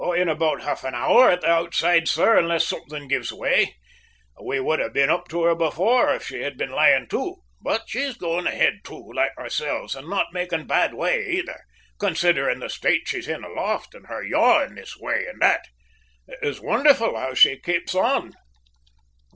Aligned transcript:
"In 0.15 0.29
about 0.29 0.63
half 0.63 0.83
an 0.83 0.95
hour 0.95 1.29
at 1.29 1.41
the 1.41 1.47
outside, 1.51 2.07
sir, 2.07 2.35
unless 2.35 2.65
something 2.65 3.07
gives 3.07 3.31
way. 3.31 3.75
We 4.41 4.59
would 4.59 4.79
have 4.79 4.93
been 4.93 5.11
up 5.11 5.27
to 5.27 5.43
her 5.43 5.53
before 5.53 6.11
if 6.15 6.25
she 6.25 6.41
had 6.41 6.57
been 6.57 6.71
lying 6.71 7.05
to; 7.09 7.35
but 7.61 7.83
she's 7.85 8.17
going 8.17 8.47
ahead 8.47 8.79
too, 8.83 9.11
like 9.13 9.37
ourselves, 9.37 9.93
and 9.93 10.09
not 10.09 10.33
making 10.33 10.65
bad 10.65 10.95
way 10.95 11.27
either, 11.27 11.61
considering 11.99 12.61
the 12.61 12.69
state 12.71 13.07
she's 13.09 13.27
in 13.27 13.43
aloft, 13.43 13.93
and 13.93 14.07
her 14.07 14.23
yawing 14.23 14.73
this 14.73 14.97
way 14.97 15.27
and 15.29 15.39
that. 15.39 15.67
It 16.27 16.39
is 16.41 16.59
wonderful 16.59 17.15
how 17.15 17.35
she 17.35 17.59
keeps 17.59 17.93
on!" 17.93 18.33